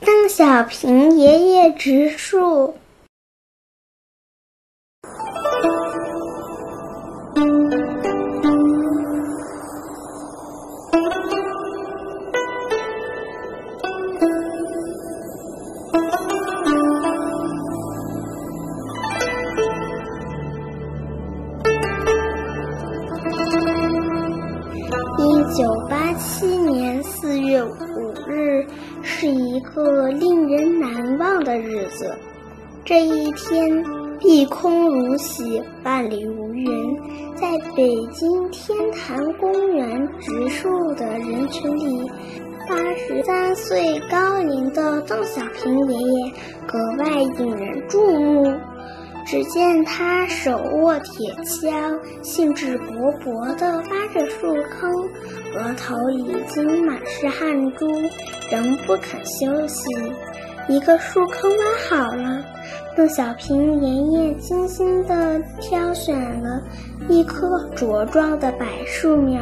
[0.00, 2.74] 邓小平爷爷植树。
[25.16, 27.83] 一九八七年四月五
[29.24, 32.14] 是一个令人难忘的日子。
[32.84, 33.82] 这一天，
[34.20, 36.68] 碧空如洗，万里无云。
[37.34, 42.06] 在北京天坛公园植树的人群里，
[42.68, 46.32] 八十三岁高龄的邓小平爷爷
[46.66, 48.54] 格外引人注目。
[49.26, 54.92] 只见他手握铁锹，兴致勃勃地挖着树坑，
[55.54, 57.86] 额头已经满是汗珠，
[58.50, 59.84] 仍不肯休息。
[60.68, 62.44] 一个树坑挖好了，
[62.96, 66.62] 邓小平爷爷精心地挑选了
[67.08, 69.40] 一棵茁壮的柏树苗，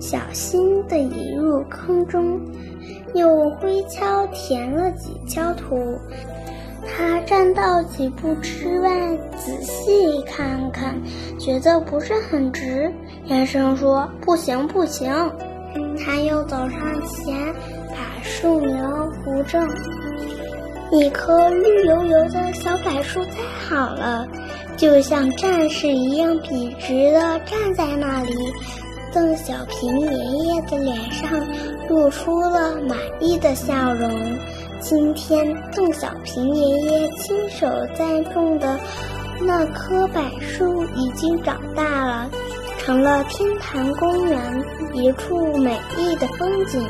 [0.00, 2.40] 小心地移入坑中，
[3.14, 5.76] 又挥锹填了几锹土。
[6.86, 8.90] 他站到几步之外，
[9.36, 10.94] 仔细看看，
[11.38, 12.92] 觉得不是很直，
[13.24, 15.10] 连声说：“不行，不行。”
[15.98, 17.36] 他又走上前，
[17.90, 19.68] 把树苗扶正。
[20.92, 23.32] 一棵绿油油的小柏树栽
[23.68, 24.26] 好了，
[24.76, 28.32] 就像战士一样笔直地站在那里。
[29.12, 31.28] 邓小平爷爷的脸上
[31.88, 34.10] 露出了满意的笑容。
[34.80, 38.78] 今天邓小平爷爷亲手栽种的
[39.40, 42.30] 那棵柏树已经长大了
[42.78, 44.38] 成了天坛公园
[44.92, 46.80] 一处美丽的风景。